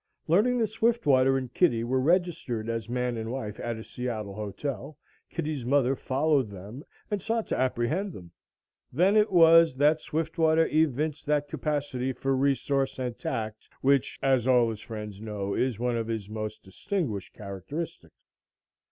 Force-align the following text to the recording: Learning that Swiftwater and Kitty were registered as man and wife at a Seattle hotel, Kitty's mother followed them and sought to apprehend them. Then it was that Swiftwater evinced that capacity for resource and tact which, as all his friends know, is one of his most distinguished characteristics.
Learning 0.27 0.57
that 0.57 0.71
Swiftwater 0.71 1.37
and 1.37 1.53
Kitty 1.53 1.83
were 1.83 2.01
registered 2.01 2.67
as 2.69 2.89
man 2.89 3.17
and 3.17 3.31
wife 3.31 3.59
at 3.59 3.77
a 3.77 3.83
Seattle 3.83 4.33
hotel, 4.33 4.97
Kitty's 5.29 5.63
mother 5.63 5.95
followed 5.95 6.49
them 6.49 6.83
and 7.11 7.21
sought 7.21 7.45
to 7.49 7.55
apprehend 7.55 8.11
them. 8.13 8.31
Then 8.91 9.15
it 9.15 9.31
was 9.31 9.75
that 9.75 10.01
Swiftwater 10.01 10.65
evinced 10.65 11.27
that 11.27 11.47
capacity 11.47 12.13
for 12.13 12.35
resource 12.35 12.97
and 12.97 13.15
tact 13.15 13.69
which, 13.81 14.17
as 14.23 14.47
all 14.47 14.71
his 14.71 14.81
friends 14.81 15.21
know, 15.21 15.53
is 15.53 15.77
one 15.77 15.97
of 15.97 16.07
his 16.07 16.27
most 16.27 16.63
distinguished 16.63 17.33
characteristics. 17.35 18.15